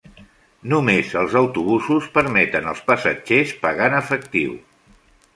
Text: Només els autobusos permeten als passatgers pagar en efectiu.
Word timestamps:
Només 0.71 1.09
els 1.19 1.35
autobusos 1.41 2.07
permeten 2.15 2.69
als 2.71 2.81
passatgers 2.87 3.53
pagar 3.67 3.91
en 3.93 3.99
efectiu. 3.99 4.57